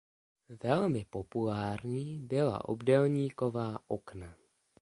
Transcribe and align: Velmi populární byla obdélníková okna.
Velmi 0.63 1.05
populární 1.09 2.19
byla 2.19 2.69
obdélníková 2.69 3.79
okna. 3.87 4.35